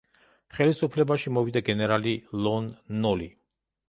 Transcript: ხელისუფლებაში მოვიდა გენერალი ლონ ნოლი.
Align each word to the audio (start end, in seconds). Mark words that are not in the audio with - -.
ხელისუფლებაში 0.59 1.33
მოვიდა 1.35 1.61
გენერალი 1.67 2.13
ლონ 2.47 2.71
ნოლი. 3.05 3.29